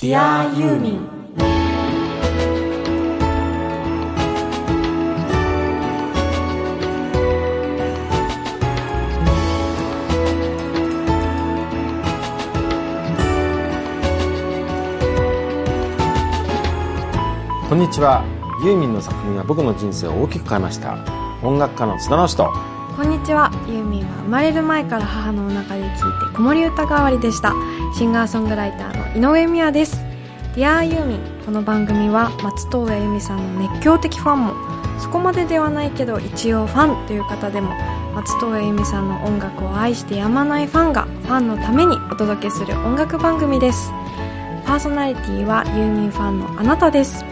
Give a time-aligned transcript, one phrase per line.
[0.00, 1.06] Dear ユーミン
[17.68, 18.24] こんにちは。
[18.64, 20.96] ユーミンの作品は僕の人生を大きく変えました。
[21.42, 22.50] 音楽家の津田直人
[23.00, 23.50] こんにちは。
[23.66, 27.54] ユーミンは生まれる前から母のお腹で聞いて子守歌代わりでした。
[27.96, 30.02] シンガーソングライターの井上美也です。
[30.54, 34.54] Dear ユーミンこの番組は松任谷由実さんの熱狂的ファンも
[34.98, 37.70] そこまでではないけど一応ファンという方でも
[38.14, 43.90] 松任谷由実さんの音楽を愛してやまないファンがファンのためにお届けする音楽番組です。
[44.66, 47.24] パーソナリティはユーミンファンのあなたです。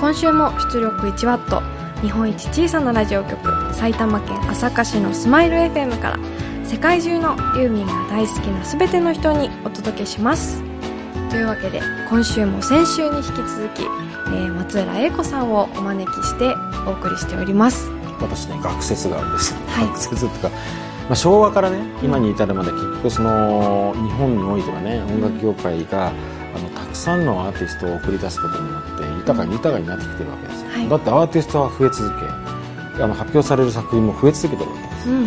[0.00, 6.18] 今週も出力 1W 日本一小さなラジオ局埼玉県朝霞市のスマイル FM から
[6.64, 10.64] 世界中のユーミンが大好きな全ての人にお届けします。
[11.30, 16.52] というわけで今週も先週に引き続き、えー松浦英子さんをお招きして
[16.88, 17.88] お送りしております。
[18.20, 19.86] 私ね学説があるんですよ、はい。
[19.86, 20.56] 学説っていうか、ま
[21.10, 26.12] あ、昭和からね今に至るまで結局その日本においてはね音楽業界があ
[26.58, 30.88] のたくさんのアーティストを送り出すことによって豊かに豊かになってきてるわけですよ、はい。
[30.88, 32.37] だってアーティストは増え続け
[33.00, 35.08] あの発表される作品も増え続けてるわけです。
[35.08, 35.24] うん。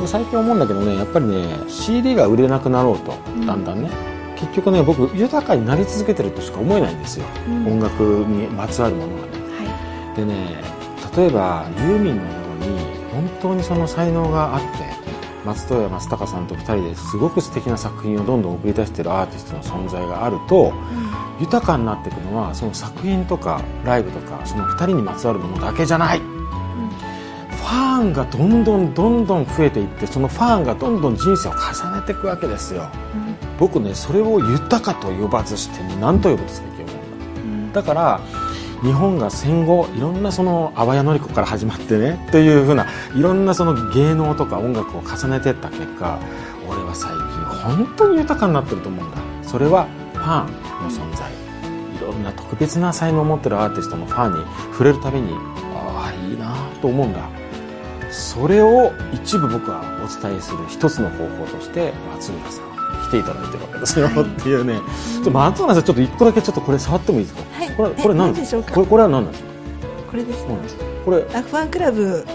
[0.00, 3.46] で最近思うんだけどねやっぱりね CD が売れなくなろうとうん。
[3.46, 3.90] だんだんね、
[4.36, 7.66] 結局ね僕豊かになり続けてるとしか思えないんですよ、うん。
[7.66, 9.28] 音楽にまつわるものがね。
[9.58, 10.76] はでね
[11.16, 12.78] 例えばユーミンのように
[13.12, 14.96] 本当にその才能があって
[15.46, 20.72] 松任谷正隆さんと2人ですごく素敵な作品をどんどん送り出しているアーティストの存在があると
[21.38, 26.18] い、豊かになっていくのはその作品とかライブとかその2人にまつわるものだけじゃない。
[26.18, 32.88] ファンがどんどんどんどん増えていってそのファンがどんどん人生を重ねていくわけですよ。
[33.58, 36.94] 僕ねそれを豊かと呼ばずして何と呼ぶんですか今日
[37.40, 38.20] うんだから
[38.82, 46.18] 日本が戦後いろんなその淡谷のり子から始まってねっていうふうないろんなその芸能とか音楽を重ねていった結果
[46.68, 47.16] 俺は最近
[47.74, 49.16] 本当に豊かになってると思うんだ。
[49.42, 50.46] それはファン
[50.82, 51.32] の存在。
[51.96, 55.32] いろんな特別な才能を持ってるアーティストのファンに触れるたびに
[55.74, 57.28] ああいいなと思うんだ
[58.16, 62.70] それを一部僕はお伝えする一つの方法として松浦さん
[63.02, 64.80] に来ていただいてるわけですよ、はいっていうね、
[65.12, 67.42] ちょっと松浦さんちょっと一個だけちょっとこれ触ってもいいですか？
[67.52, 67.70] はい。
[67.76, 68.74] これこれえ何でしょうか？
[68.74, 69.50] これこれは何なんですか？
[70.10, 70.54] これですか
[71.04, 72.26] これフあファンクラブ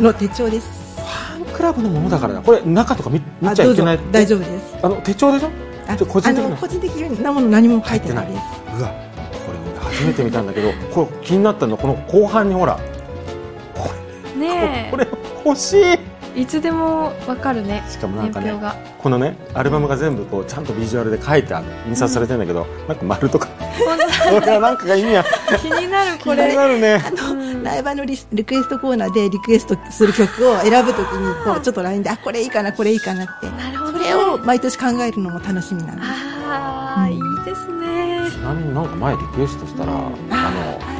[0.00, 0.98] の手帳です。
[0.98, 4.00] ァンクラブのものだからだこれ中とか見見ちゃいうけない？
[4.10, 4.76] 大丈夫です。
[4.82, 5.50] あの手帳でしょ？
[5.86, 6.56] あちょ個人的な。
[6.56, 8.38] 個人的なもの何も書いてないです。
[8.78, 8.92] うわ
[9.46, 12.78] これ俺初めて見たんだけどこれ気になったのはこの後半にほら。
[13.74, 13.88] こ
[14.40, 15.07] れねこれ
[15.48, 15.82] 欲しい。
[15.82, 15.98] え
[16.36, 18.52] いつでもわかるねしかもなんかね
[18.98, 23.48] このねアルバムが全部こうちゃんとビジュアルで書いてある印刷されてるんだけど、なんか丸とか。
[23.48, 25.24] これはなんかが意味や
[25.60, 27.02] 気になるこ気にれなるね。
[27.04, 33.50] あの、ライブのリスリクエストコーナーでリクエストする曲を選ぶときにこうちょっと LINE であこれいいかなこれいいかなって。
[33.50, 33.98] なるほど。
[33.98, 36.08] それを毎年考えるのも楽しみなんです。
[36.08, 38.30] ああいいですね。
[38.30, 40.12] ちなみになんか前リクエストしたら、あのは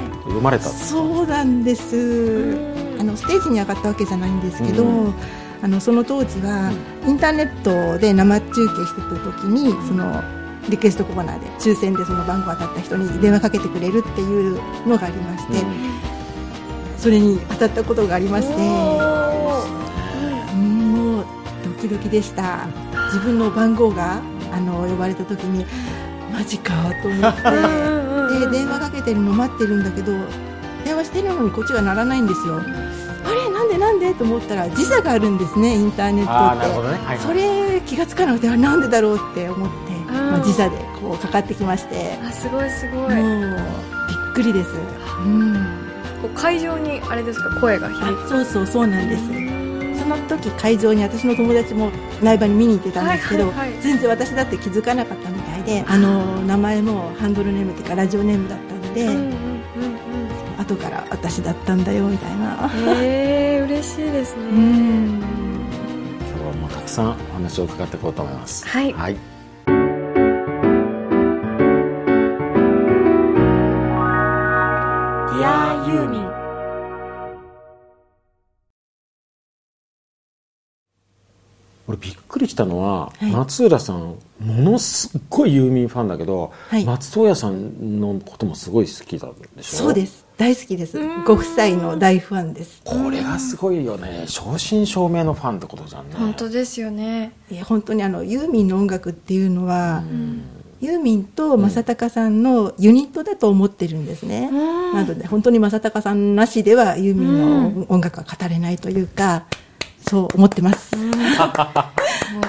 [0.05, 0.09] い。
[0.29, 5.15] 読まれたそうなんですあのステージに上がったわけじゃないんですけど、うん。
[5.63, 6.73] あのその当時は
[7.07, 10.23] インターネットで生中継してた時にその
[10.69, 15.55] リクエストコーナーで抽選でその番号当たった人に電話かけてくれるっていうのがありまして、
[16.97, 18.55] それに当たったことがありまして
[20.55, 21.17] うん。
[21.17, 21.25] もう
[21.65, 22.69] ドキドキでした。
[23.07, 24.21] 自分の番号が
[24.53, 25.65] あの呼ばれた時に
[26.33, 28.09] マジかと思って。
[28.29, 30.13] で電話かけてるの待ってるんだけど
[30.85, 32.61] 電話してるのにこっちが鳴らないんですよ
[34.01, 34.15] なんで？
[34.19, 36.67] と思ったら時差があるんですねインターネットって。
[36.69, 40.07] ね、はい、それ気がつかなくてあなんでだろうって思って、ん。
[40.07, 42.19] まあ、時差でこうかかってきまして。
[42.23, 43.63] あすごいすごもいうび
[44.31, 44.71] っくりです、
[45.25, 45.55] うん、
[46.23, 47.61] こう会場にあれですか？
[47.61, 48.25] 声が響く。
[48.25, 49.25] あそうそうそうなんです。
[49.99, 51.91] その時会場に私の友達も
[52.23, 53.83] ライブに見に行ってたんですけど、はいはいはい。
[53.83, 59.48] 全然私だって気づかなかったみたいであの名前もハンドルネームっていうかラジオネームだったので、うんうんうん
[60.69, 62.67] 後から私だったんだよみたいな。
[62.67, 64.43] うんへえ嬉しいですね。
[64.43, 65.21] うん。
[65.21, 68.67] 今日はもうたくさんお話を伺っていこうと思います。
[68.67, 68.93] はい。
[68.93, 69.38] はい
[81.89, 83.31] 俺びっくりしたのは、はい。
[83.33, 86.85] 松浦さんものすっごいユーミンファンだけど、はい。
[86.85, 89.85] 松任谷さんのこともすごい好きなんでしょ？
[89.85, 90.27] そうです。
[90.37, 90.99] 大好きです。
[91.27, 92.83] ご夫妻の大ファンです。
[92.85, 94.27] これがすごいよね。
[94.29, 96.15] 正真正銘のファンってことじゃんね。
[96.15, 97.33] 本当ですよね。
[97.51, 100.05] いや本当にあのユーミンの音楽っていうのは、
[100.81, 104.95] ユーミンと正隆さんのユニットだと思ってるんですね、うん。
[104.95, 109.47] なので本当に正隆さんなしではユーミンの音楽は語れないというか、
[110.09, 111.11] そう思ってます、もう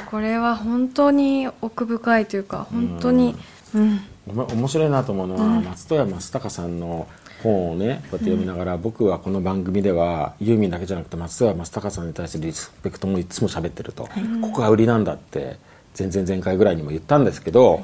[0.09, 3.35] これは本当に奥深いというか本当に
[3.73, 3.99] うん。
[4.27, 7.07] 面白いなと思うのは、松任谷正隆さんの
[7.41, 14.03] 本をねこうやって読みながら、僕はこの番組ではユーミンだけじゃなくて松任谷正隆さんに対するリスペクトもいつも喋ってると、
[14.41, 15.57] ここが売りなんだって
[15.97, 17.81] 前々前回ぐらいにも言ったんですけど、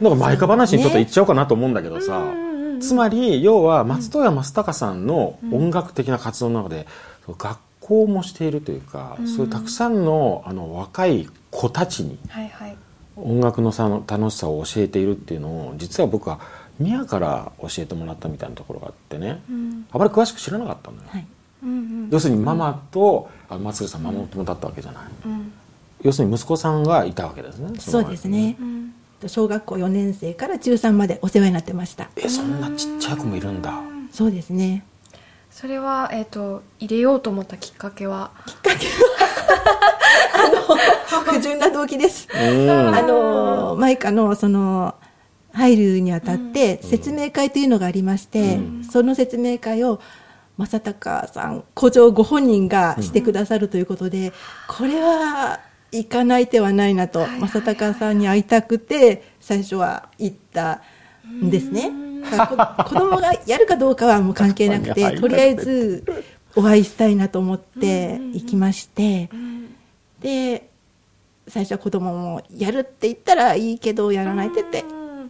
[0.00, 2.24] なんか前か話にちょっと言っちゃおうかなと思うんだけどさ、
[2.80, 6.86] つまり要は松任谷正隆さんの音楽的な活動の中で、
[7.26, 12.18] 学校もしているというか、そういうたくさんのあの若い子たちに
[13.14, 16.40] 音楽のさの楽しさを教えているっていうのを実は僕は
[16.80, 19.40] 宮から教えてもらったみたいなところがあってね、
[19.92, 21.26] あまり詳しく知らなかったのよ、はい。
[21.62, 22.08] うんうん。
[22.10, 25.52] 要するにママとあ松浦さんママ友だったわけじゃない、うん。
[26.02, 28.56] 要するに息子さんがいたわけですねのそうですね。
[28.60, 28.94] う、ん。
[29.28, 32.10] 小学校4年生から中3までお世話になってました。
[32.16, 33.80] えそんなちっちゃい子もいるんだ。
[34.10, 34.84] そうですね
[35.58, 38.30] それは、えっと入れようと思ったきっかけは？
[41.24, 42.28] 不純 な動機です。
[42.30, 44.94] うんあのマイカのその
[45.54, 48.58] 入るにあたって説明会というのがありまして、
[48.92, 49.98] その説明会を
[50.58, 54.34] 正隆さん校長ご本人がしてくださるということで、
[54.68, 55.60] これは
[55.90, 60.82] 行かない手はないなと、正隆さんに会いたくて最初は行った
[61.42, 61.90] んですね。
[62.30, 66.04] 子供がやるかどうかはもう関係なくてとりあえず
[66.54, 69.28] お会いしたいなと思って行きまして、
[70.20, 70.68] で
[71.48, 74.84] 最初は子供もやるって言ったらいいけどやらないって言って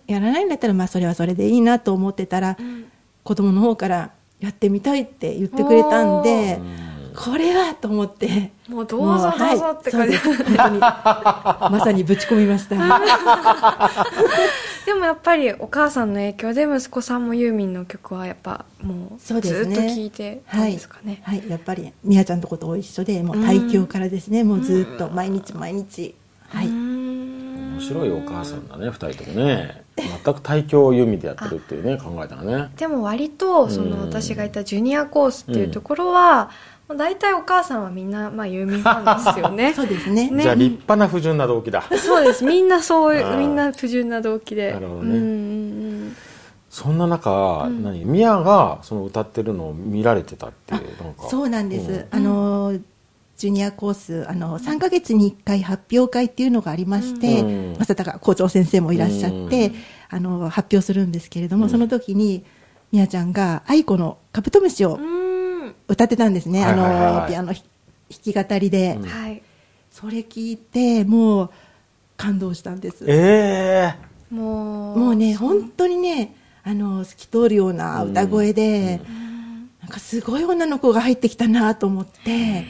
[0.07, 2.57] やらないんだったらまあそれはそれでいいなと思ってたら、
[3.25, 6.61] 子供の方からやってみたいって言ってくれたんで
[7.17, 8.53] これはと思って。
[8.69, 12.77] もうどうぞどうぞって感じ、はいまさにぶち込みました
[14.87, 26.15] でもやっぱりお母さんの影響で息子さんもユーミンの曲はやっぱもうそうずっとですね聴いてたんですかね、はい、はい、やっぱりみやちゃんとこと一緒でもう大教からですね、もうずっと毎日毎日。
[26.49, 29.83] はい、面白いお母さんだね2人ともね。
[29.97, 32.71] 全く対響をユーミンでやってるっていうね考えたらね。
[32.77, 34.03] でも割とそのうん。
[34.07, 36.51] 私がいたジュニアコースっていうところは、
[36.89, 39.73] もう大体お母さんはみんな、まあ、ユーミンファンですよね。
[39.77, 40.31] そうですね。
[40.31, 40.43] ね。
[40.45, 41.83] じゃあ立派な不純な動機だ。
[41.99, 42.45] そうです。
[42.45, 43.35] みんなそういあー。
[43.35, 44.73] うみんな不純な動機で。
[44.73, 45.09] なるほどね。
[45.09, 45.23] うんうんう
[46.05, 46.17] ん
[46.69, 48.05] そんな中、何？
[48.05, 51.27] ミヤがその歌ってるのを見られてたっていうなんか。
[51.31, 52.07] そうなんです、うん。
[52.11, 52.75] あの
[53.39, 57.77] ジュニアコースあの3ヶ月に1回発表会っていうのがありまして、うん。
[57.79, 59.75] 正隆校長先生もいらっしゃって、うん。
[60.11, 62.45] あの発表するんですけれども、その時に
[62.93, 65.26] みやちゃんが愛子のカブトムシをうん
[65.89, 67.07] 歌ってたんですね、はいはいはいはい。
[67.07, 67.63] あのピアノ弾
[68.09, 69.05] き語りで、うん。
[69.05, 69.43] はい。
[69.91, 71.51] それ聞いてもう
[72.17, 73.05] 感動したんです。
[73.09, 73.95] え
[74.31, 74.35] え。
[74.35, 74.99] もう。
[74.99, 76.35] もうね本当にね
[76.65, 79.01] あの透き通るような歌声で、
[79.81, 82.65] なんかすごい女の子が入ってきたなと思って。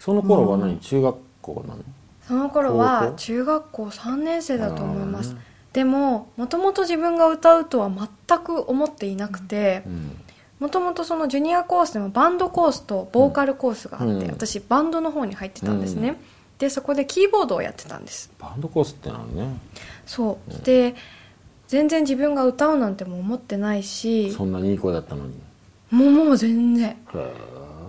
[0.00, 0.78] その頃は何？
[0.80, 1.82] 中学校なの？
[2.26, 3.16] その頃高は校？
[3.16, 5.36] 中学校3年生だと思います。
[5.72, 9.82] でももともと自分が歌うとは全く思っていなくて。
[9.86, 10.16] うん
[10.60, 14.30] もともとそのジュニアコースでもバンドコースとボーカルコースがあって、うん。
[14.30, 16.16] 私バンドの方に入ってたんですね、うん。
[16.58, 18.30] でそこでキーボードをやってたんです。
[18.38, 19.56] バンドコースってなのね。
[20.06, 20.64] そう。
[20.64, 20.94] で
[21.68, 25.34] 全然自分が歌うなんても思ってないしそんなにいい声だったのに。
[25.90, 26.96] もうもう全然。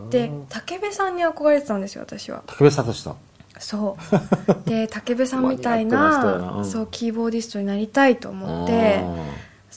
[0.10, 2.44] で武部さんに憧れてたんですよ私は。
[2.46, 2.94] 武部聡。
[2.94, 3.16] さん
[3.60, 3.98] そ
[4.66, 4.70] う。
[4.70, 6.58] で武部さんみたいなうん。
[6.60, 9.04] なそうキーボーディストになりたいと思って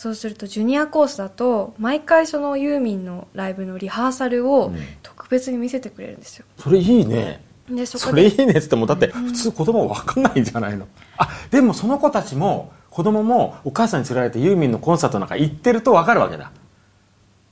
[0.02, 4.76] そうするとジュニアコースだと毎回そのユーミンのライブのリハーサルをうん。
[5.00, 6.44] 特別に見せてくれるんですよ。
[6.58, 7.40] それいいね。
[7.70, 10.88] でそこそれでいいねっつってもだって普通子供分かんないんじゃないの。
[11.18, 16.50] あでもその子たちも子供もお母さんに連れられてユーミンのコンサートなんか行ってると分かるわけだ。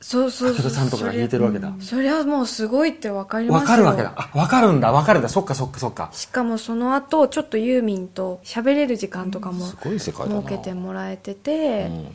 [0.01, 0.71] そうそうそう。
[0.71, 1.73] さんとかが弾いてるわけだ。
[1.79, 3.67] それはもうすごいって分かりますよ。
[3.67, 4.13] 分かるわけだ。
[4.17, 5.29] あ分かるんだ分かるんだ。
[5.29, 6.09] そっかそっかそっか。
[6.13, 10.13] しかもその後ちょっとユーミンと喋れる時間とかも設
[10.49, 12.07] けてもらえてて、うん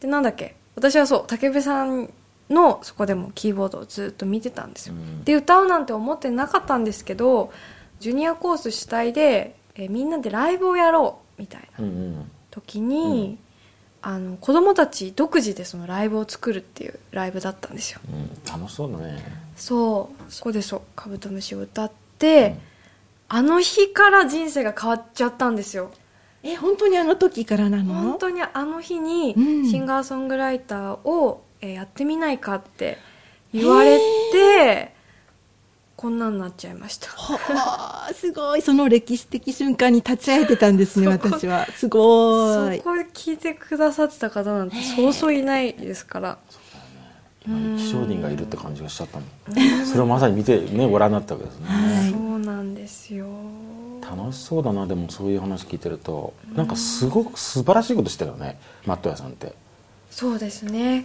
[0.00, 0.54] でなんだっけ？
[0.76, 2.12] 私はそう武部さん
[2.50, 5.24] のそこでもキーボードをずっと見てたんですよ、うん。
[5.24, 7.52] で歌うなんて思ってなかったんですけど
[8.00, 12.30] ジュニアコース主体で、えーみんなでライブをやろうみたいなうんうん。
[12.50, 13.38] 時に、
[14.02, 18.00] あの子供たち独自でそのライブを作るっていうライブだったんですよ。
[18.10, 18.30] うん。
[18.50, 19.22] 楽しそうだね。
[19.56, 20.32] そう。
[20.32, 22.56] そこでそう「カブトムシ」を歌って、
[23.28, 25.90] あの日から人生が変わっちゃったんですよ
[26.42, 27.94] え本当にあの時からなの？
[27.94, 29.70] 本当にあの日にうん。
[29.70, 32.98] シンガーソングライターを、えーやってみないかって
[33.52, 33.98] 言われ
[34.32, 34.94] て
[35.96, 37.08] こんなになっちゃいました。
[37.08, 38.62] はあすごい。
[38.62, 41.66] その歴史的瞬間に立ち会えてたんですね 私は。
[41.66, 42.78] すごい。
[42.78, 46.38] そこで聞いてくださってた方なんてそうそういないですから。
[47.44, 49.86] 気象人がいるって感じがしちゃったもん。
[49.86, 52.10] それをまさに見てねご覧になったわけですね、はい。
[52.12, 53.26] そうなんですよ
[54.10, 56.32] 楽しそうだなでもそういう話聞いてると。
[56.54, 59.54] なんかすごく素晴らしいことしてるよねマット屋さんって。
[60.10, 61.04] そうですね。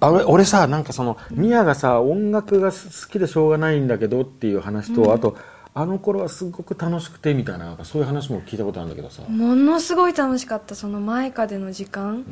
[0.00, 2.78] あ俺俺さなんかそのミヤがさ音楽が好
[3.10, 5.36] きでしょうがないんだけどっていう話と、あと
[5.74, 12.24] あの頃はすごく楽しくてみたいななんかそういう話も聞いたことあるんだけどさ、ものすごい楽しかったその前かでの時間っ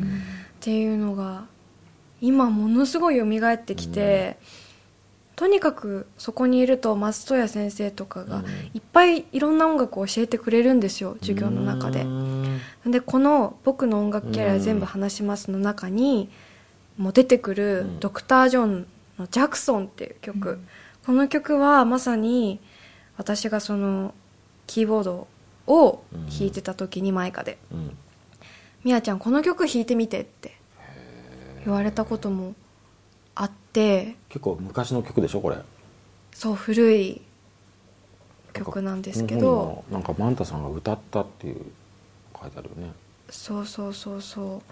[0.61, 1.47] ていうのが
[2.21, 4.39] 今ものすごい蘇ってきて、
[5.37, 12.03] とにかくそこにいると松任谷先生とかがいっぱいいろんな音楽を教えてくれるんですよ授業の中で。
[12.03, 12.07] う。
[12.07, 12.61] ん。
[12.87, 16.31] でこの「僕の音楽キャリア全部話します」の中に
[16.97, 18.01] もう出てくるうん。
[18.01, 18.87] ドクター・ジョン
[19.19, 20.59] の「ジャクソン」っていう曲、
[21.05, 22.59] この曲はまさに
[23.19, 24.15] 私がその
[24.67, 25.29] キーボード
[25.67, 27.59] を弾いてた時にマイカで。
[27.71, 27.97] うん
[28.85, 30.57] 「みやちゃんこの曲弾いてみて」って
[31.67, 32.55] 言われたことも
[33.37, 34.17] あって。
[34.29, 35.57] 結構昔の曲でしょこれ。
[36.33, 37.23] そう古い
[38.53, 39.85] 曲なんですけど。
[39.91, 41.61] なんかマンタさんが歌ったっていう
[42.41, 42.93] 書いてあるよね
[43.31, 44.63] そうそうそうそう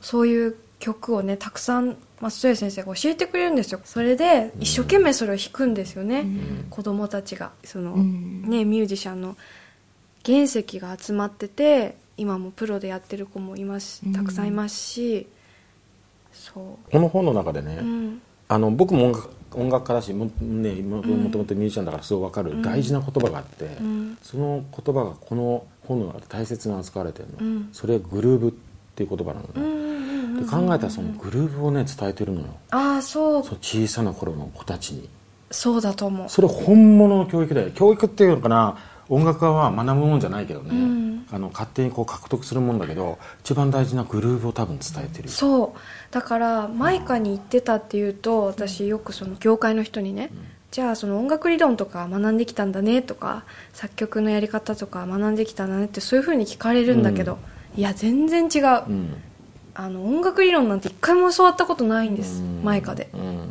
[0.00, 6.24] そういう曲をねたくさん松任谷先生が教えてくれるんですよそれで一生懸命それを弾くんですよね、
[6.70, 9.36] 子供たちがその、うんねミュージシャンの
[10.24, 15.41] 原石が集まってて今もプロでやってる子もいますたくさんいますし、そ
[16.54, 24.16] この本の中でね、う、うん、あの僕も音楽音楽家だしも,、ね、ももともとミュージシャンだからすごい分かる大事な言葉があって、ん。
[24.22, 27.68] その言葉がこの本の中で大切に扱われてるの、うん。
[27.72, 28.52] それグルーブっ
[28.94, 29.48] ていう言葉なの
[30.36, 32.46] ね、で考えたらそのグルーブをね伝えてるのよ。
[32.70, 33.44] ああそう。
[33.44, 35.08] その小さな頃の子たちに。
[35.50, 36.28] そうだと思う。
[36.28, 37.70] それ本物の教育だよ。
[37.72, 41.26] 教育っていうのかな音楽家は学ぶもんじゃないけどね、ん。
[41.30, 45.30] あの勝手にこう獲得するもんだけど一番大事なグルーブを多分伝えてるよ。
[45.30, 45.70] そう
[46.12, 50.30] だからマイカに行ってたっていうと私よくその業界の人にね、
[50.70, 57.38] じゃあその音楽理論とか学んできたんだねとか作曲のやり方とか学んできたんだねってそういうふうに聞かれるんだけど、
[57.76, 59.16] いや全然違う、うん。
[59.74, 62.62] あの音楽理論なんて一回も教わったことないんです、うん。
[62.62, 63.08] マイカで。
[63.14, 63.48] うん。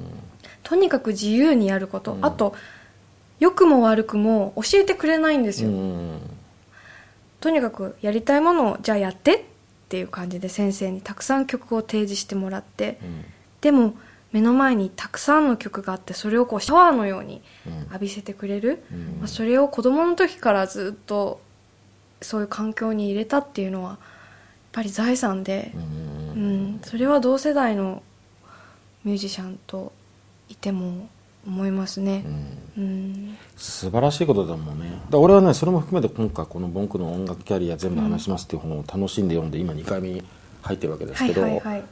[0.62, 2.26] とにかく自由にやること、うん。
[2.26, 2.54] あと
[3.40, 6.20] 良くも悪くも教えてくれないんですよ、うん。
[7.40, 9.46] とにかくやりたいものをじゃあやって
[9.92, 13.26] っていう感じで先生にたくさん曲を提示してもらって、うん。
[13.60, 13.94] でも
[14.32, 17.80] 目の前にたくさんの曲があってそれをこうシャワーのようにうん。
[17.88, 19.00] 浴びせてくれる、うん。
[19.20, 21.42] まあ、それを子供の時からずっと
[22.22, 24.00] そういう環境に入れたっていうのはやっ
[24.72, 25.82] ぱり財産でう、ん。
[25.82, 25.86] う
[26.78, 26.80] ん。
[26.86, 28.02] それは同世代の
[29.04, 29.92] ミュージシャンと
[30.48, 31.10] いても
[31.48, 32.24] 思いますね。
[32.78, 32.84] うん。
[32.84, 33.38] うん。
[33.58, 35.02] 素晴らしいことだもんね。
[35.10, 40.24] だ俺はねそれも含めて今回この「僕の音楽キャリア全部話します」っていう本を楽しんで読んで今2回目に
[40.62, 41.84] 入ってるわけですはいけど、はいはい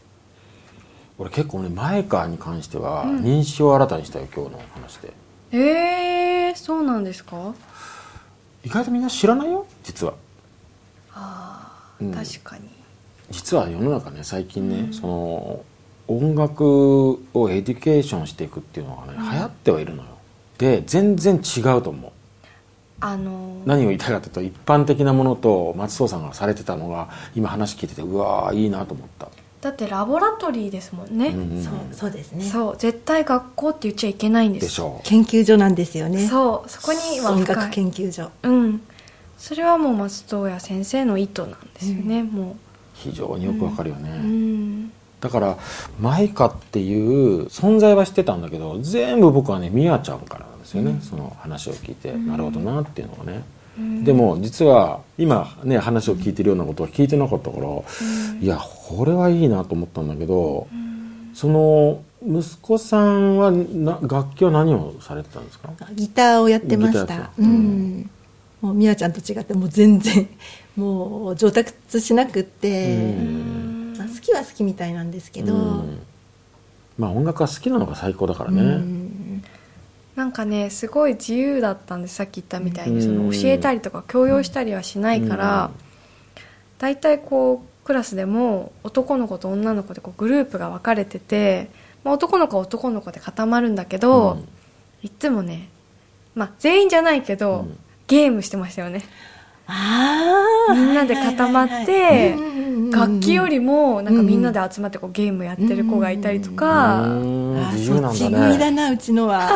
[1.17, 5.13] 俺結構ね前川に関しては認識を新たにしたよ今日の話で。
[5.51, 7.53] えー、そうなんですか？
[8.63, 10.13] 意外とみんな知らないよ実は。
[11.13, 11.67] あ
[11.99, 12.11] あ、うん。
[12.13, 12.69] 確かに。
[13.31, 15.63] 実は世の中ね最近ね、その
[16.09, 20.09] 音楽をエデュケーションしていくっていうのがね、流行ってはいるのよ。
[20.57, 22.11] で全然違うと思う。
[22.99, 23.67] あのー。
[23.67, 29.29] 何を言いたいかというと一般的なものと松尾さんがされてたのが今話聞いててうわーいいなと思った。
[29.61, 32.43] だってラボラトリーですもんね、うんうんそうそうですね。
[32.43, 34.65] そう絶対学校って言っちゃいけないんです。
[34.65, 35.07] でしょう。
[35.07, 36.27] 研究所なんですよね。
[36.27, 38.31] そうそこには音楽研究所。
[38.43, 38.81] うん。
[39.39, 42.57] それはもう松任谷先生の意図なんですよね、も
[42.93, 45.57] 非常によくわかるよね、ううんだから
[45.99, 53.43] マイカっていう存在は知ってたんだけど全部僕はねミヤちゃんからなんですよね、その話を聞いて、なるほどなっていうのがね、
[54.03, 57.67] でも実は今ね話を聞いてるようなことは聞いてなかったから、
[58.39, 60.67] いやこれはいいなと思ったんだけど、
[61.33, 65.71] その息子さんはな楽器は何をされてたんですか？
[65.93, 67.31] ギターをやってました。
[67.37, 68.09] うん。
[68.61, 70.27] もう美和ちゃんと違ってもう全然
[70.75, 73.58] もう上達しなくって、うん
[73.99, 75.99] まあ、好きは好きみたいなんですけど、うん。
[76.97, 79.43] まあ音楽が好きなのが最高だからね、うん。
[80.15, 83.01] なんかねすごい自由だったんですさっき言ったみたいに、うん。
[83.01, 85.71] その教えたりとか強要したりはしないから、
[86.79, 91.69] 大体こうクラスでも男の子と女の子でこうグループが分かれてて、
[92.03, 94.43] まあ、男の子は男の子で固まるんだけど、
[95.03, 95.69] いつもね、
[96.35, 97.77] まあ、全員じゃないけど、うん。
[98.09, 99.03] ゲームしてましたよね
[100.73, 102.35] みんなで固まって
[102.91, 104.15] 楽器よりもなん。
[104.15, 107.07] かみんなで集まってこうゲームやってる子がいたりとうか、ー
[107.53, 107.57] ん。
[107.57, 109.49] あー自由なんそっち組だなうちのは。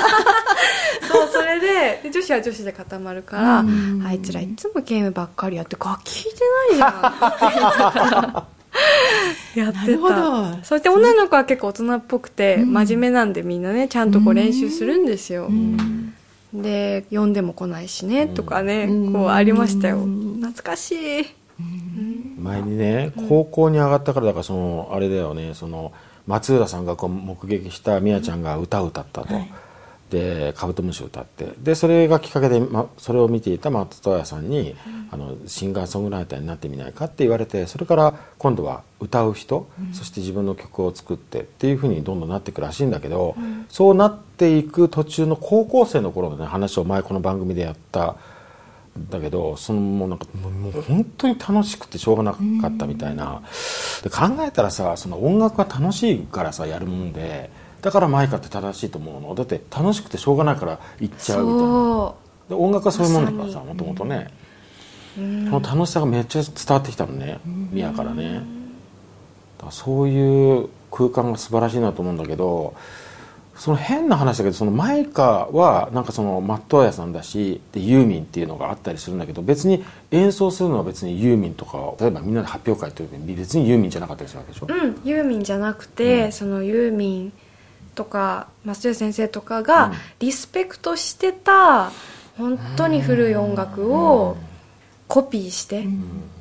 [1.11, 4.03] そうそれでで女子は女子で固まるから、うん。
[4.05, 12.73] あいつらいつもゲームばっかりやって楽器弾いてないじゃんって やってなるほたどそして女の子は結構大人っぽくて、うん。
[12.73, 16.13] 真面目なんでみんなねちゃんとこう練習するんですよ、うん
[16.53, 19.13] で呼んでも来ないしね、とかねうん。
[19.13, 19.97] こうありましたよ。
[19.99, 20.35] うん。
[20.41, 21.25] 懐かしい、
[22.37, 25.93] 前にね高校に上がったからだからそのあれだよねその
[26.27, 29.53] 松浦さんがこう目撃したみやちゃんが歌を歌ったと、はい
[30.13, 31.53] でカブトムシを歌って。
[31.57, 34.75] でそれがきっかけで、ま、それを見ていた松任谷さんに、
[35.09, 43.35] あのシンガーソングライターになってみないかって言われてそれから今度は歌う人、そして自分の曲を作ってっていうふうにどんどんなっていくらしいんだけど、
[43.69, 48.15] そうなっていく途中の高校生の頃の、ね、話を前この番組でやった
[49.09, 53.41] だけどそのもうなんかもうもう本当に楽しくてしょうがなかったみたいな、
[54.03, 57.49] で考えたらさその音楽が楽しいからさやるもんで
[57.83, 59.35] だからマイカって正しいと思うの。
[59.35, 61.63] だって楽しくてしょうがないから行っちゃうみたいな。
[61.63, 62.15] そ
[62.49, 64.29] で音楽はそういうもんだからさもともとね、
[65.17, 65.45] う、うん。
[65.45, 67.39] その楽しさがめっちゃ伝わってきたのね。
[67.45, 68.35] ミヤからね。
[68.35, 72.75] だからそういう空間が素晴らしいなと思うんだけど
[73.55, 86.31] その変な話だけどそのマイカはなんかそのマットアヤさんだしでユーミンっていうのがあったりするんだけど別に演奏するのは別にユーミンとか例えばみんなで発表会っていう別にユーミンじゃなかったりするわけでしょ、うん、ユーミンじゃなくて、うん。
[86.31, 87.33] そのユーミン
[87.95, 89.93] とか増谷先生とかがうん。
[90.19, 91.91] リスペクトしてた
[92.37, 94.37] 本当に古い音楽を
[95.07, 95.85] コピーして、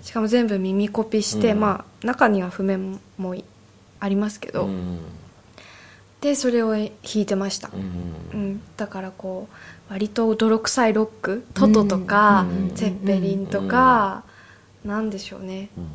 [0.02, 1.60] しかも全部耳コピーして、うん。
[1.60, 3.44] まあ中には譜面もい
[4.00, 4.98] ありますけど、うん。
[6.20, 8.40] でそれを弾いてました、うん。
[8.40, 12.74] うん、だからこう割と泥臭いロックトトとか、うん。
[12.74, 14.24] ゼッペリンとか、
[14.84, 15.68] なんでしょうね。
[15.76, 15.86] うん。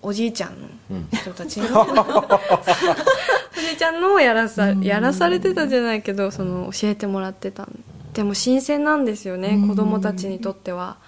[0.00, 1.80] おじいちゃんのうん人たちの。
[1.80, 1.84] お
[3.76, 7.68] ちゃんのをやらさやらされてたじゃないけどその教えてもらってた。
[8.12, 10.98] でも新鮮なんですよね子供たちにとっては。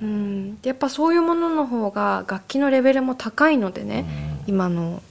[0.00, 0.58] うん。
[0.62, 4.06] やっぱそういうものの方が楽器のレベルも高いのでね
[4.46, 5.02] 今の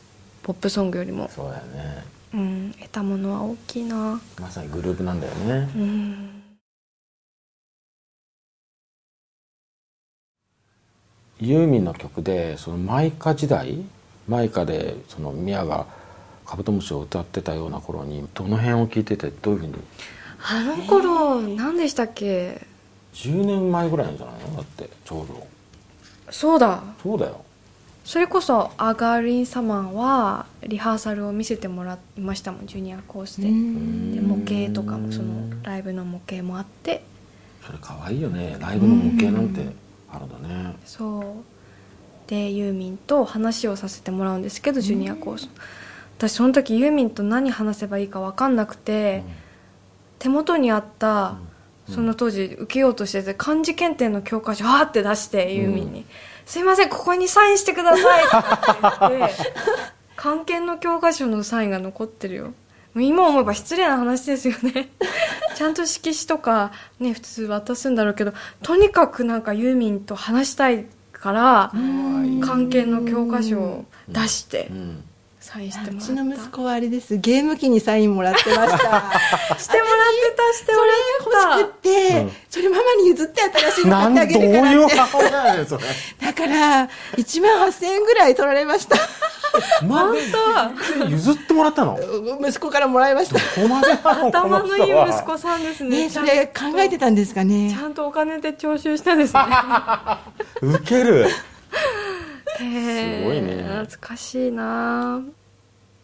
[0.43, 2.03] ポップソングよりも、そうだよね。
[2.33, 4.19] うん、得たものは大きいな。
[4.39, 5.69] まさにグループなんだよね。
[5.75, 6.41] うん。
[11.39, 13.83] ユーミンの曲でそのマイカ時代
[14.27, 15.87] マイカでそのミヤが
[16.51, 19.75] カブトムシを歌ってたような頃にどの辺を聞いててどういうふうに？
[20.43, 22.67] あの頃何でしたっけ
[23.13, 24.57] ？10年前ぐらいなんじゃないの？
[24.57, 25.47] だってちょうど。
[26.29, 26.83] そうだ。
[27.01, 27.45] そうだよ。
[28.03, 33.47] それこそアガール・イン・サマーはリハーサルを見せてもらいましたもんジュニアコースで。
[33.47, 33.53] で
[34.19, 37.01] 模型とかもそのライブの模型もあって。
[37.65, 38.57] それ可愛いよね。
[38.59, 39.65] ライブの模型なんて
[40.11, 40.75] あるんだね。
[40.83, 41.23] そう。
[42.29, 45.49] でユーミンと話をさせてもらうんですけどジュニアコース
[46.27, 49.23] 私その時ユーミンと何話せばいいか分かんなくて、
[50.19, 51.37] 手元にあった
[51.89, 56.05] その当時受けようとしてて漢字検定の教科書わーって出してユーミンに
[56.45, 59.35] 「すいませんここにサインしてください」って言って
[60.15, 62.53] 漢検の教科書のサインが残ってるよ。
[62.95, 64.89] 今思えば失礼な話ですよね。
[65.55, 71.71] ちゃんと色紙とかね普通渡すんだろうけどとにかくなんかユーミンと話したいから
[72.41, 74.67] 漢検の教科書を出して。
[74.69, 75.03] うん
[75.51, 76.05] サインしてもらった。
[76.05, 77.17] うちの息子はあれです。
[77.17, 78.77] ゲーム機にサインもらってました。
[79.59, 84.69] してもらってたしてもらってた欲しくって、うんそれママに譲って新しいの買ってあげるから。
[84.69, 85.83] っていう母親やねんそれ
[86.21, 88.97] だから1万8000円ぐらい取られました。
[89.87, 90.15] 本
[90.99, 91.51] 当譲って。
[91.53, 91.97] もらったの
[92.41, 99.41] 息子からもらいました頭のいい息子さんですねねそれ考えてたんですかちねゃんとお金で徴収したんですね
[100.61, 105.21] ウケるすごいね懐かしいな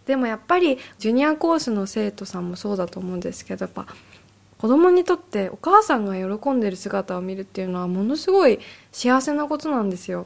[0.07, 3.85] でもやっぱりジュニアコースの生徒さんもそうだと思うんですけどやっぱ
[4.57, 8.59] 子供にとってお母さんが喜んでる姿を見るっていうのはものすごい
[8.91, 10.25] 幸せなことなんですよ。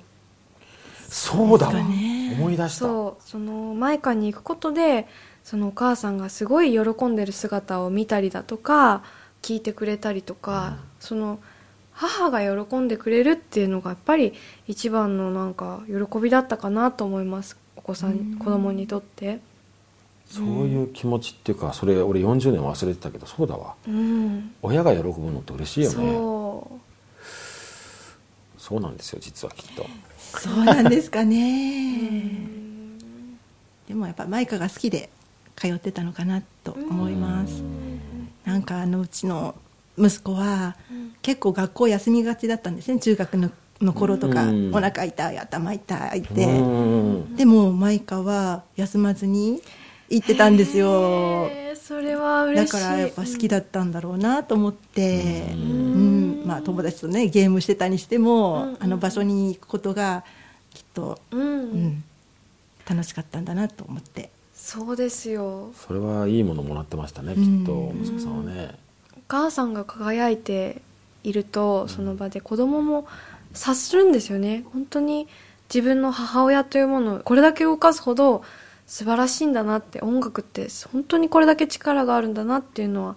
[1.10, 1.74] そうだわ。
[1.74, 2.38] ね。
[2.40, 2.86] 思い出した。
[2.86, 3.24] そう。
[3.30, 5.08] そのマイカに行くことで
[5.44, 9.04] そのお母さんがすごい喜んでる姿を見たりだとか
[9.42, 11.40] 聞いてくれたりとか、その
[11.92, 14.34] 母が喜んでくれるっていうのがやっぱり
[14.68, 17.58] 一番のなんか喜びだったかなと思います。
[17.76, 19.40] お子さん、子供にとって
[20.32, 23.76] そういう気持ちっていうかそれ俺40年忘れてたけどそうだわ。
[23.88, 24.54] うん。
[24.62, 25.96] 親が喜ぶのって嬉しいよね。
[25.96, 26.82] そう。
[28.58, 29.86] そうなんですよ実はきっと。
[30.20, 32.32] そうなんですかね。
[33.88, 35.10] でもやっぱマイカが好きで
[35.58, 37.62] 通ってたのかなと思います。
[38.46, 39.56] なんかあのうちの
[39.98, 40.78] 息子は
[41.22, 43.00] 結構学校休みがちだったんですね。
[43.00, 44.70] 中学のの頃とか、うん。
[44.74, 46.50] お腹痛い頭痛いって、う
[47.32, 47.36] ん。
[47.36, 49.62] でもマイカは休まずに
[50.12, 51.50] 行ってたんですよ。
[51.76, 52.72] それはだ嬉しい。
[52.72, 56.44] からやっぱ好きだったんだろうなと思って、ううん。
[56.46, 58.78] まあ、友達とねゲームしてたにしても、うんうん。
[58.82, 60.24] あの場所に行くことが
[60.74, 62.04] きっと、うん、うん、
[62.88, 64.30] 楽しかったんだなと思って。
[64.54, 65.72] そうですよ。
[65.76, 67.60] それはいいものもらってましたね、うん。
[67.60, 68.76] きっと息子さんはね、
[69.18, 70.82] お母さんが輝いて
[71.24, 73.08] いるとその場で子供も
[73.54, 74.64] 察するんですよね。
[74.74, 75.28] 本当に
[75.74, 78.44] 自分の母親というものをこれだけ動かすほど
[78.92, 83.16] 素晴らしいんだなって音楽って本当にこれだけ力があるんだなっていうのは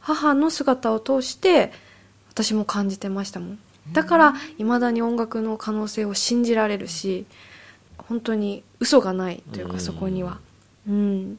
[0.00, 1.70] 母の姿を通して
[2.30, 3.58] 私も感じてましたもん。
[3.92, 7.24] だからいまだに音楽の可能性を信じられるし
[7.98, 9.72] 本当に嘘がないといううん。
[9.72, 10.40] かそこには。
[10.88, 11.38] うん。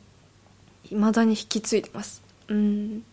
[0.90, 2.24] いまだに引き継いでます。
[2.48, 3.04] うん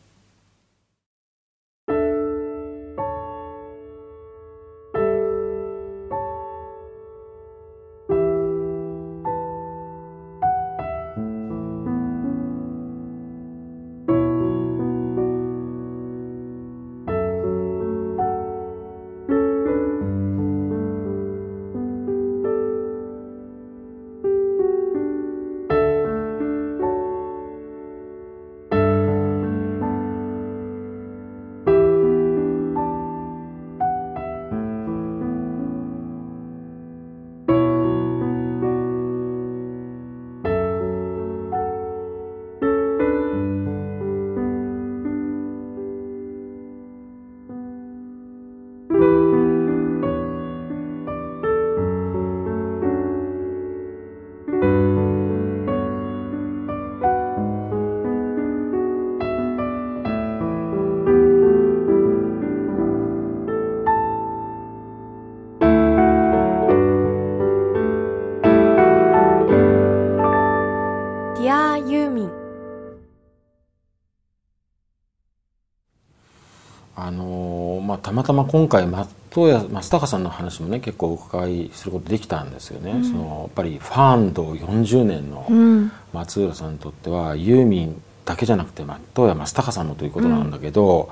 [78.11, 85.93] たまたま今回松任谷松高さんの話もね結構お伺いすることできたんですよね、そのやっぱりファンド40年のうん。
[86.13, 91.09] 松浦さんにとってはユーミンだけじゃなくて松任谷松高さんもということなんだけど、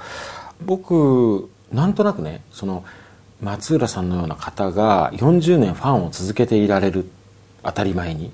[0.64, 2.84] 僕なんとなくねその
[3.40, 7.08] 松浦さんのような方が40年ファンを続けていられる
[7.62, 8.32] 当たり前に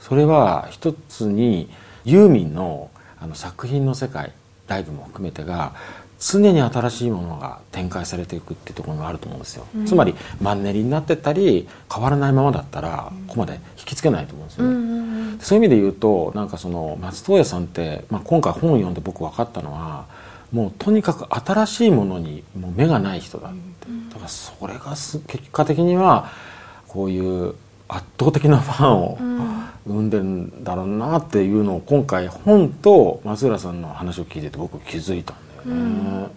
[0.00, 1.68] それは一つに
[2.06, 2.90] ユーミンの
[3.20, 4.32] あの作品の世界
[4.68, 5.74] ライブも含めてが
[6.20, 15.08] 常に新しいものが展開されていくっていうところがあると思うんですよ、つまりマンネリになってったり変わらないままだったらここまで引きつけないと思うんですよね、うんうん
[15.40, 20.06] そういう意味で言うとなんかその松任谷さんって、まあ、今回本を読んで僕分かったのは
[20.52, 23.58] もうとにかく新しいものにもう目がない人だって、
[24.10, 26.30] だからそれがす結果的には
[26.86, 27.54] こういう
[27.86, 29.18] 圧倒的なファンを
[29.86, 36.28] 生んでるんだろうなっていうのを今回本と松浦さんの話を聞いてて僕気づいたんだよね。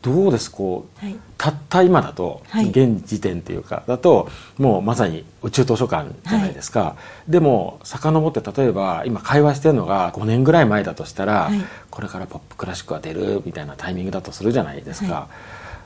[0.00, 1.16] どうですこう、はい。
[1.36, 2.68] たった今だと、はい。
[2.70, 6.94] 現時点っていうかだともうまさに宇宙図書館じゃないですか、
[7.28, 11.60] でも遡って例えば今会話してるのが5年ぐらい前だとしたら、はい。
[11.90, 15.28] これからポップクラシックが出るみたいなタイミングだとするじゃないですか、は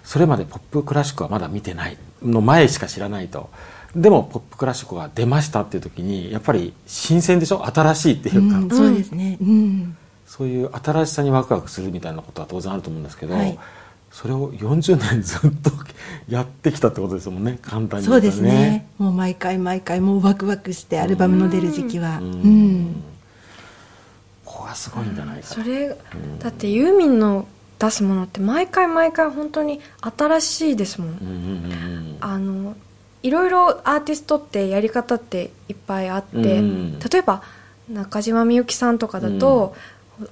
[0.05, 3.49] それまでポップクラシックはまだ見てないの前しか知らないと。
[3.97, 7.67] でもポップクラシックが出ましたっていう時にやっぱり新鮮でしょ？
[7.67, 9.39] 新しいっていうか、うん、そうですね。
[9.41, 9.97] うん
[10.33, 13.59] そういう新しさにワクワクするみたいなことは当然あると思うんですけど、はい。
[14.11, 15.71] それを40年ずっと
[16.27, 17.59] やってきたってことですもんね。
[17.61, 18.87] 簡単にそうですね。
[18.97, 22.17] もう毎回毎回もうワクワクしてアルバムの出る時期は。
[22.19, 22.31] ううん。
[22.31, 23.03] ん、
[24.43, 25.95] ここがすごいんじゃないかなそれ
[26.39, 27.47] だってユーミンの
[27.79, 31.29] 出すものって毎回毎回本当に新しいですもん、うんうんう
[32.15, 32.75] んあの
[33.23, 37.43] いろいろアーティストってやり方っていっぱいあって、うん例えば
[37.89, 39.75] 中島みゆきさんとかだと、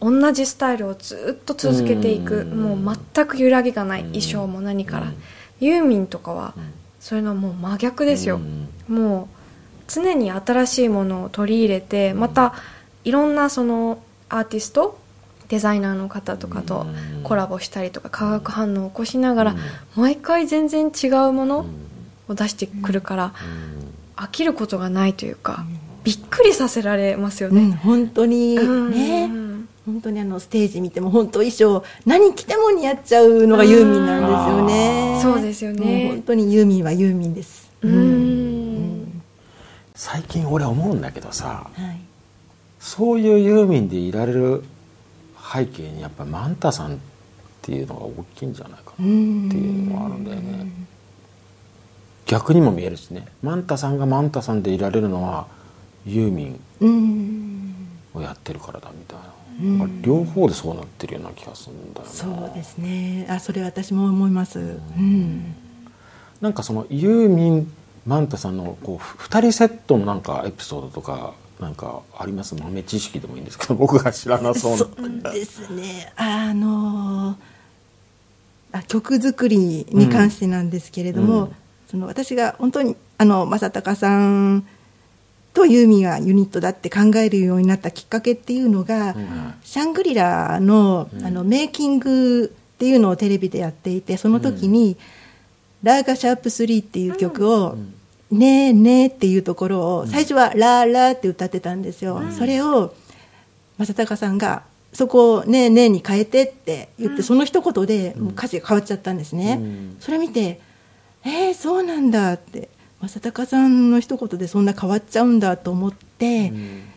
[0.00, 2.80] 同じスタイルをずっと続けていく、うん。
[2.82, 4.06] もう全く揺らぎがない、うん。
[4.08, 5.14] 衣装も何から、うん。
[5.60, 6.72] ユーミンとかは、うん。
[7.00, 8.40] そういうのはもう真逆ですよ、
[8.88, 8.94] うん。
[8.94, 9.26] もう
[9.88, 12.54] 常に新しいものを取り入れてまた
[13.04, 14.98] いろんなそのアーティスト
[15.48, 17.22] デザイナーの方とかとうん。
[17.24, 19.58] コラボしたりとか化学反応を起こしながらうん。
[19.96, 22.32] 毎回全然違うものうん。
[22.32, 24.22] を出してくるからうん。
[24.22, 25.64] 飽きることがないというか
[26.04, 27.70] びっくりさせられますようん。
[27.70, 27.80] ね。
[27.82, 28.58] 本当に。
[28.58, 28.90] うん。
[28.90, 29.39] ね、うん
[29.90, 35.14] 本当にあのステージ見ても本当衣装何着ても似合っちゃうのがユーミンなんですよね。
[35.16, 36.08] うんそうですよね。
[36.08, 37.70] 本当にユーミンはユーミンです。
[37.82, 39.02] ううん。
[39.02, 39.22] ん
[39.94, 42.00] 最近俺思うんだけどさはい。
[42.78, 44.64] そういうユーミンでいられる
[45.52, 46.98] 背景にやっぱマンタさんっ
[47.62, 50.66] ていうのが大きいんじゃないかなっていうのがあるんだよね。
[52.26, 53.26] 逆にも見えるしね。
[53.42, 55.46] マンタさんがマンタさんでいられるのは
[56.06, 57.74] ユーミンうん。
[58.14, 59.24] をやってるからだみたいな、
[60.02, 63.26] 両方でそうなってるような気がするんだよなそうですね。
[63.28, 64.58] あそれ私も思います。
[64.58, 64.62] う
[65.00, 65.54] ん。
[66.40, 67.72] なんかそのユーミン
[68.06, 72.54] マンタさんのこうふ二人セットのなんかエピソードとかなんかあります？
[72.54, 74.76] 豆知識でもいいんですけど 僕が知らなそうな。
[74.78, 76.12] そうですね。
[76.16, 77.36] あの
[78.72, 79.58] あ曲作り
[79.90, 81.52] に関してなんですけれども、うん。
[81.90, 84.64] その私が本当にあの正隆さん
[85.52, 89.54] とユーミンがユニットだって考えるようになったきっかけっていうのが、ん。
[89.62, 94.96] シャングリラの,、あのメイキングっていうのをテレビでやっていてその時に
[95.82, 97.76] 「ラーガシャープ3」っていう曲を
[98.32, 102.22] 「ねえねえ」っていうところを最初は「ラーラー」って歌ってたんですよ。
[102.38, 102.94] それを
[103.78, 109.96] 正隆さんがそこを「ねえねえ」に変えてって言って、その一言でもう歌詞が変わっちゃったんですね、うん。
[110.00, 110.60] それ見て
[111.24, 112.70] 「えー、そうなんだ」って
[113.02, 116.52] 正隆さんの一言でそんな変わっちゃうんだと思って、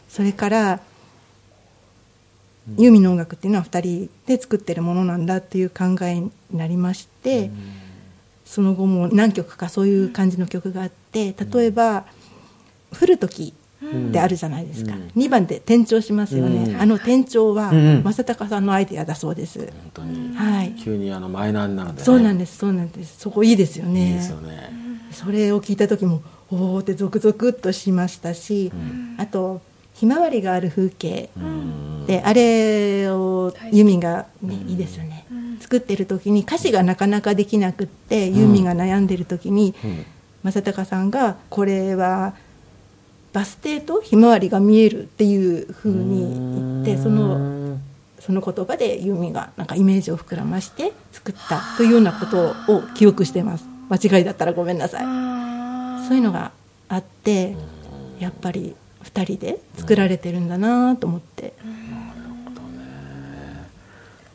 [0.09, 0.79] それから
[2.77, 7.51] ユーミンの音楽っていうのは2人で作ってるものなんだっていう考えになりまして、
[8.45, 12.05] その後も何曲かそういう感じの曲があって例えば
[12.99, 15.07] 「降る時ってあるじゃないですか、うん。
[15.15, 16.81] 2番で転調しますよね、うん。
[16.81, 20.35] あの転調はうん正隆さんのアイデアだそうです、本当に。
[20.35, 20.73] はい。
[20.73, 23.19] 急にあのマイナーになるんで、ね、そうなんですそうなんです。
[23.19, 24.07] そこいいですよね。
[24.07, 24.73] いいですよね、
[25.13, 26.21] それを聞いた時も
[26.51, 28.71] おおってゾクゾクっとしましたし、
[29.17, 29.61] あと
[29.93, 31.29] 「ひまわりがある風景」
[32.07, 35.25] であれをユーミンが、ねいいですよね、
[35.59, 40.05] 作ってる時に歌詞がなかなかできなくって、ユーミンが悩んでる時に、うん。
[40.43, 42.33] 正隆さんがこれは
[43.31, 47.79] バス停とひまわりが見えるっていうふうに言ってその
[48.19, 55.03] その言葉でユーミンがなんかイメージを膨らまして作ったというようなことを記憶してます間違いだったらごめんなさい。
[55.05, 56.51] あそういうのが
[56.89, 57.55] あって
[58.19, 61.53] やっぱり2人で作られてるんだなと思って、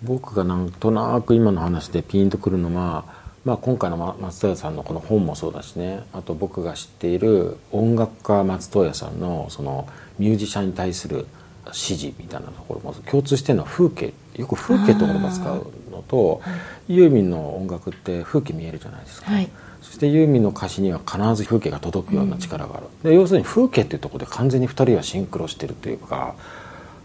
[0.03, 3.05] 僕がなんとなく今の話でピンとくるのは、
[3.45, 6.05] まあ、今回のま松任谷さんのこの本もそうだしね。
[6.13, 9.89] あと僕が知っている音楽家松任谷さんのその
[10.21, 11.27] ミュージシャンに対する
[11.67, 14.13] 指示みたいなところも共通してるのは風景。
[14.37, 15.67] よく風景って言葉使う
[15.99, 16.41] のと
[16.89, 19.49] ユーミンの音楽って風景見えるじゃないですか、はい。
[19.83, 26.35] そしてユーミンの歌詞には必ず風景が届くような力がある、で要するに風景っていうところで完全に2人はシンクロしてるというか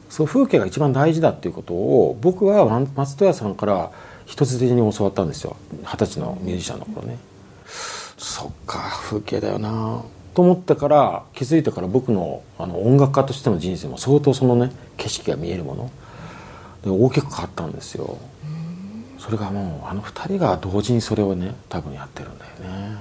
[0.09, 3.91] そう風景が一番大事だっていうことを僕は松松任谷さんから
[4.25, 5.55] 一つ的に教わったんですよ。
[5.83, 7.17] 二十歳のミュージシャンの頃ね。
[8.17, 8.79] そっか
[9.09, 10.03] 風景だよな
[10.33, 15.91] と思ってから気づいてから僕のあの音楽家としての人生も相当そのね景色が見えるもの。
[16.83, 18.17] で大きく変わったんですよ
[19.23, 22.97] それがもうあの二人が同時にそれをね多分やってるんだよね、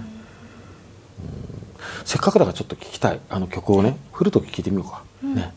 [1.18, 2.06] うん。
[2.06, 3.20] せっかくだからちょっと聞きたい。
[3.28, 5.52] あの曲をね振るとき聞いてみようか、ね。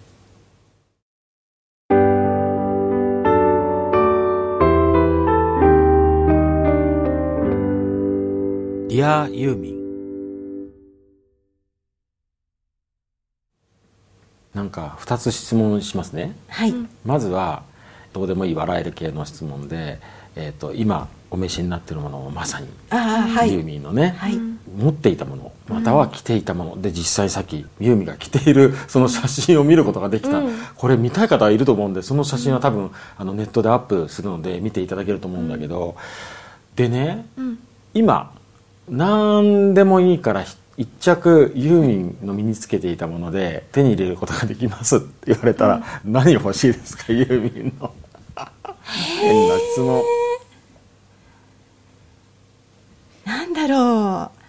[8.90, 9.76] Dear ユーミン。
[14.56, 16.36] なんか2つ質問しますね。
[16.48, 16.74] はい、
[17.06, 17.62] まずは
[18.14, 20.00] どうでもいい笑える系の質問で、
[20.36, 24.38] えー、と今お召しになっているものをまさにユーミンのね、はい。
[24.78, 26.82] 持っていたものまたは着ていたもの。
[26.82, 30.42] で実際さっきユーミンが着ている その写真を見ることができた、
[30.76, 35.96] これ見たい方はいると思うんでその写真は多分あのネットでアップするので見ていただけると思うんだけど、
[36.76, 37.26] でね、
[37.94, 38.32] 今
[38.90, 47.92] 何でもいいからひ一着ユーミンの身につけていたもので手に入れることができますって言われたら、何欲しいですかユーミンの。
[48.86, 50.04] 変な質問
[53.26, 54.46] なんだろう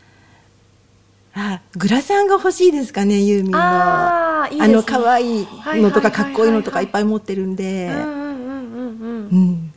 [1.39, 5.47] あグラサンが欲しいですかねユーミンのあーいいの可愛い
[5.83, 9.73] のとかかっこいいのとかいっぱい持ってるんで、うんうんうんうんうん、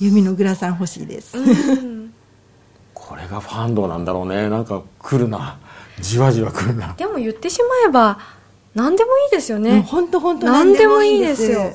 [0.00, 1.36] ユーミンのグラサン欲しいです、
[2.94, 4.48] これがファンドなんだろうね。
[4.48, 5.58] なんか来るな。
[6.00, 6.94] じわじわ来るな。
[6.96, 8.18] でも言ってしまえば
[8.74, 9.82] 何でもいいですよね。
[9.82, 11.50] 本当本当何でもいいです。
[11.50, 11.72] よ。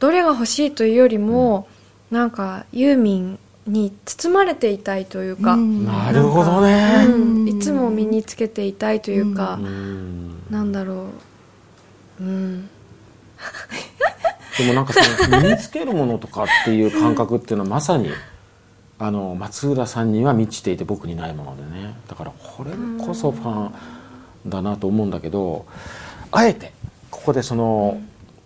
[0.00, 1.68] どれが欲しいというよりも、
[2.10, 5.86] なんかユーミンに包まれていたいというか、うん。
[5.86, 7.04] なるほどね。
[7.06, 7.48] うん。
[7.48, 10.42] いつも身につけていたいというか、うん。
[10.50, 11.06] なんだろ
[12.20, 12.24] う。
[12.24, 12.68] うん。
[14.58, 18.08] でもなんかその身につけるものとかっていう感覚っていうのはまさに
[18.98, 21.94] あの松浦さんには満ちていて僕にないものでね。
[22.08, 22.70] だからこれ
[23.04, 23.72] こそファン
[24.46, 25.64] だなと思うんだけど
[26.30, 26.72] あえて
[27.10, 27.98] ここでその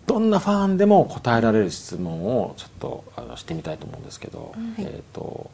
[0.09, 5.51] どんなファンでも答えられる質問をちょっとあのしてみたいと思うんですけど、えー、と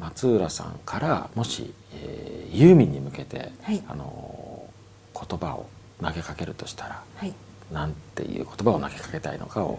[0.00, 3.82] 松浦さんからもし、えーユーミンに向けて、はい。
[3.88, 5.66] あのー言葉を
[6.02, 7.32] 投げかけるとしたらはい。
[7.70, 9.78] なんていう言葉を投げかけたいのかをお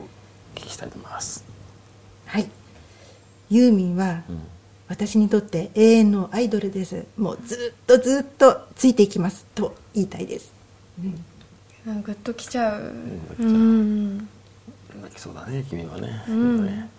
[0.55, 1.43] 聞きしたいと思います、
[2.25, 2.49] はい。
[3.49, 4.39] ユーミンはうん。
[4.87, 7.05] 私にとって永遠のアイドルです。
[7.17, 10.53] もうずっとずっとついていきますと言いたいです、
[11.03, 11.25] うん
[11.85, 12.93] グッときちゃう。
[13.39, 14.17] ううん。
[15.01, 16.65] 泣きそうだね君はね,、うん。
[16.65, 16.89] ね。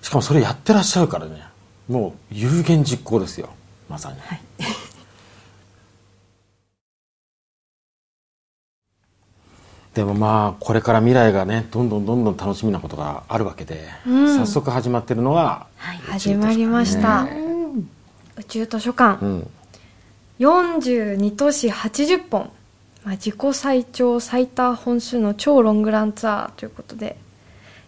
[0.00, 1.42] しかもそれやってらっしゃるからね。
[1.88, 3.50] もう有言実行ですよ。
[3.88, 4.40] まさに、はい。
[9.94, 14.36] でもまあこれから未来がねどんどんどんどん楽しみなことがあるわけで、うん。
[14.36, 17.46] 早速始まってるのが、始まりました、ね
[18.36, 19.50] 宇宙図書館、うん、
[20.38, 22.50] 42都市80本、
[23.06, 27.16] まあ、自己最長最多本数の超ロングランツアーということで、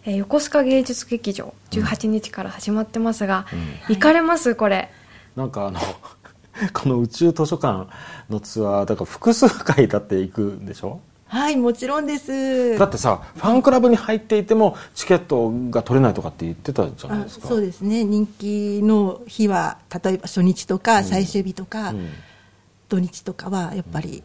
[0.05, 3.45] えー横須賀芸術劇場18日から始まってますが、
[3.89, 4.55] 行かれます？
[4.55, 4.89] これ。
[5.35, 5.79] なんかあの
[6.73, 7.89] この宇宙図書館
[8.29, 11.01] のツアーだから複数回だって行くんでしょ？
[11.27, 12.77] はいもちろんです。
[12.79, 17.47] だってさファンクラブに入っていてもチケットが取れないとかって言ってたじゃないあですか。
[17.49, 18.05] そうですね。
[18.05, 22.09] 人気の日は例えば初日とか最終日とか、うん。
[22.87, 24.23] 土日とかはやっぱり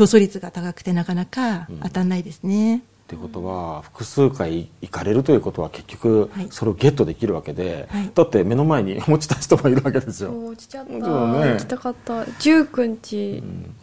[0.00, 6.48] 競争率が高くてなかなか当たんないですね、ってことは複数回行かれるということは結局はい。
[6.50, 8.10] それをゲットできるわけで、はい。
[8.14, 10.30] だって目の前に持ちた人もいるわけですよ。
[10.46, 11.00] 落ちちゃった、ね。
[11.00, 12.22] 行きたかった。
[12.22, 13.42] 19日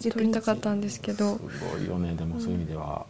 [0.09, 3.05] 取りたかったんですけど、すごいよねでもそういう意味では、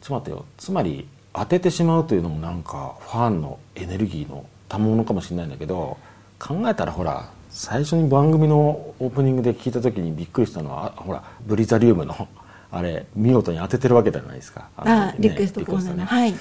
[0.00, 0.44] ちょっと待ってよ。
[0.58, 5.98] つまり当ててしまうというのもなんかファンのエネルギーの賜物かもしれないんだけど
[6.40, 12.28] 考えたらほら最初に番組のオープニングで聞いた時にびっくりしたのはあほらブリザリウムの
[12.72, 14.70] あれ見事に当ててるわけじゃないですか。
[14.76, 16.04] あのねリクエストコーナーね。
[16.04, 16.34] はい。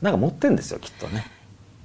[0.00, 1.26] なんか持ってんですよきっとね。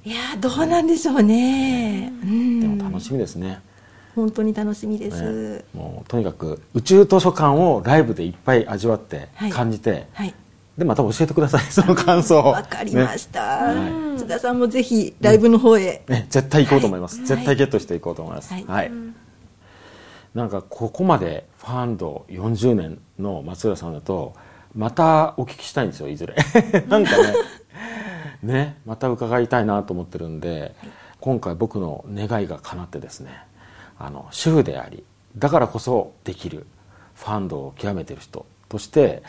[0.06, 3.60] いやーどうなんでしょうね、うん、でも楽しみですね。
[4.16, 5.64] 本当に楽しみです、ね。
[5.74, 9.52] もうとにかく宇宙図書館をライブでいっぱい味わってはい。
[9.52, 10.34] 感じて、はい
[10.80, 12.40] でまた教えてください その感想。
[12.40, 14.18] をわかりました、ね。
[14.18, 17.28] 津田さんもぜひライブの方へ、ね、絶対行こうと思います、はい。
[17.28, 18.54] 絶対ゲットしていこうと思います。
[18.54, 18.66] はい。
[18.66, 18.92] はい、
[20.34, 24.34] なんかここまでファンド40年の松浦さんだと
[24.74, 26.36] またお聞きしたいんですよいずれ。
[26.88, 27.34] なんかね。
[28.42, 30.74] ねまた伺いたいなと思ってるんで、
[31.20, 33.32] 今回僕の願いが叶ってですね
[33.98, 35.04] あの主婦であり
[35.38, 36.66] だからこそできる
[37.16, 39.24] ファンドを極めている人として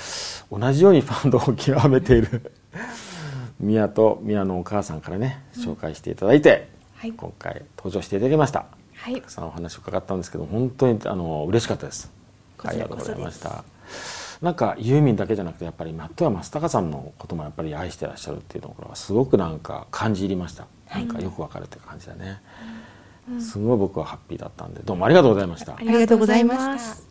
[0.51, 2.53] 同じようにファンドを極めている。
[3.59, 7.13] 宮と宮のお母さんからね紹介していただいて、はい。
[7.13, 8.67] 今回登場していただきました。
[8.95, 9.15] はい。
[9.15, 12.11] たくさんお話を伺ったんですけど本当にあの嬉しかったです。
[12.57, 13.65] こありがとうございました。
[14.43, 22.41] なんかユーミンだけじゃなくてやっぱりマットや松高さんのこともやっぱり愛してらっしゃるっていうところはすごくなんか感じ入りました、なんかよくわかるって感じだね、
[23.39, 24.81] すごい僕はハッピーだったんで。
[24.83, 25.77] どうもありがとうございました。
[25.77, 27.10] ありがとうございました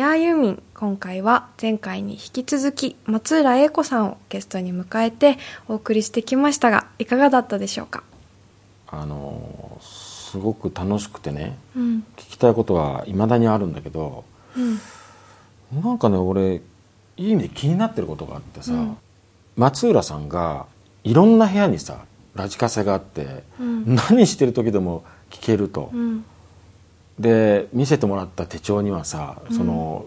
[0.00, 5.36] ディアユーミン今回は前回に引き続き松浦英子さんをゲストに迎えて
[5.68, 8.02] お送りしてきましたがいかがだったでしょうか？
[8.88, 11.82] あのすごく楽しくてねうん。
[12.16, 14.24] 聞きたいことはいまだにあるんだけど
[14.56, 15.82] うん。
[15.82, 16.62] なんかね俺
[17.18, 18.96] いい意味で気になってることがあってさ、うん。
[19.58, 20.64] 松浦さんが
[21.04, 21.98] いろんな部屋にさ
[22.34, 23.96] ラジカセがあって、うん。
[23.96, 26.24] 何してる時でも聞けると、うん
[27.20, 30.06] で見せてもらった手帳にはさその、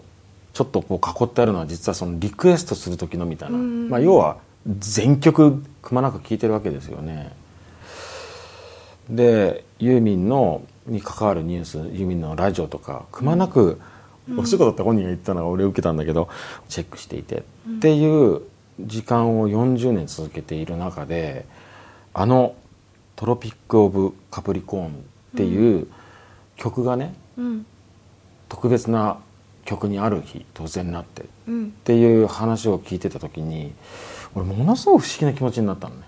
[0.52, 3.88] ちょっとこう囲ってあるのは実はそのリクエストする時のみたいな、うん。
[3.88, 7.32] まあ、要は全曲くまなく聴いてるわけですよね。
[9.08, 13.80] でユーミンのに関わるニュースユーミンのラジオとかくまなく、
[14.38, 16.28] お仕事だった本人が言ったのが俺受けたんだけど
[16.68, 17.44] チェックしていて、
[17.76, 18.40] っていう
[18.80, 21.44] 時間を40年続けている中で
[22.12, 22.54] あの
[23.14, 24.90] 「トロピック・オブ・カプリコーン」っ
[25.36, 25.86] ていう
[26.56, 27.66] 曲がねうん。
[28.48, 29.18] 特別な
[29.64, 31.70] 曲にある日突然なってっうん。
[31.70, 33.72] ていう話を聞いてた時に
[34.34, 36.02] 俺ものすごく不思議な気持ちになったのね。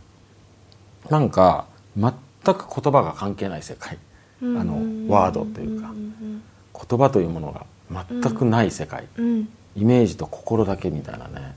[1.10, 1.66] なんか
[1.96, 3.98] 全く言葉が関係ない世界。
[4.42, 4.58] うん。
[4.58, 5.88] あのワードというか。
[5.88, 6.42] ん
[6.88, 7.64] 言葉というものが
[8.10, 11.54] 全くない世界、イメージと心だけみたいなね。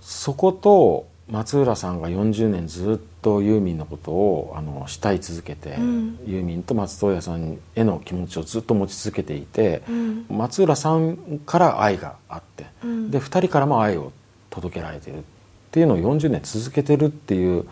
[0.00, 6.18] そこと松浦さんが40年ずっとユーミンのことをあの慕い続けて、うん。
[6.26, 10.26] ユーミンと松任谷さんへの気持ちをずっと持ち続けていて、うん。
[10.28, 13.10] 松浦さんから愛があって、うん。
[13.10, 14.12] で2人からも愛を
[14.50, 15.22] 届けられてるっ
[15.70, 17.66] ていうのを40年続けてるっていう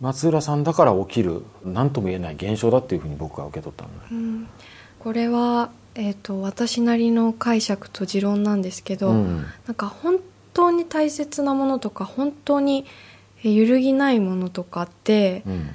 [0.00, 4.46] 松浦さんだから起きる何とも言えない現象だっていうふうに僕は受け取ったの
[4.98, 9.44] これは、えー、と私なりの解釈と持論なんですけど、うん。
[9.66, 10.20] なんか本
[10.52, 12.86] 当に大切なものとか本当に
[13.42, 15.70] えー揺るぎないものとかってうん。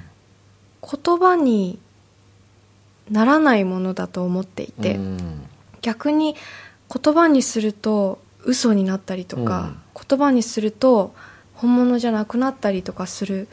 [0.88, 1.80] 言葉に
[3.10, 5.48] ならないものだと思っていて、うん。
[5.82, 6.36] 逆に
[6.92, 9.72] 言葉にすると嘘になったりとか、
[10.08, 11.12] 言葉にすると
[11.54, 13.48] 本物じゃなくなったりとかする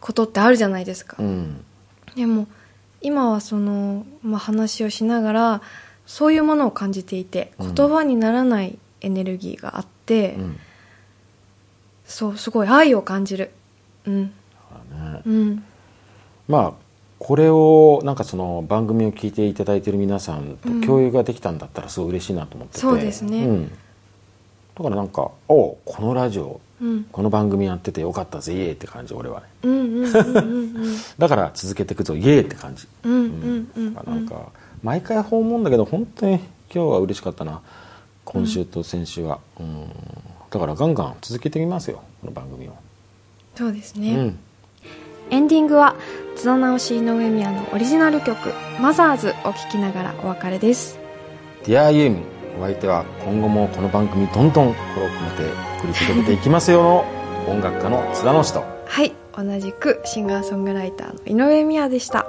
[0.00, 1.64] ことってあるじゃないですか、うん。
[2.16, 2.48] でも
[3.00, 5.62] 今はその、まあ、話をしながら
[6.06, 7.74] そういうものを感じていてうん。
[7.74, 10.58] 言葉にならないエネルギーがあって、うん。
[12.04, 13.50] そうすごい愛を感じる。
[14.06, 14.22] うん。
[14.24, 14.32] ね。
[15.26, 15.64] うん。
[16.48, 16.72] まあ
[17.18, 23.44] これをなんかその番組を聞いていただいている皆さんと共有ができたんだったらすごい嬉しいなと思ってて、そうですね。
[23.44, 23.68] ん。
[23.68, 23.74] だ
[24.84, 27.04] からなんか「おうこのラジオうん。
[27.10, 29.46] この番組やっててよかったぜイエーイ」って感じ俺はね。
[29.64, 32.86] うんうんうんうんうん だから続けていくぞイエーイって感じ。
[33.04, 36.36] なんか毎回訪問だけど本当に
[36.72, 37.60] 今日は嬉しかったな
[38.28, 39.88] 今週と先週は、うん。
[40.50, 42.76] だからガンガン続けてみますよこの番組を、
[43.54, 44.38] そうですね、うん。
[45.30, 45.96] エンディングは
[46.36, 50.98] 津田直し井上宮のオリジナル曲「マザーズ」を聴きながらお別れです。
[51.64, 52.22] ディアユーミン
[52.60, 56.82] お相手は今後もこの番組どんどん心を込めて送り届けていきますよ。
[56.82, 59.12] の音楽家の津田の人はい。
[59.36, 62.26] 同じくシンガーソングライターの井上宮でした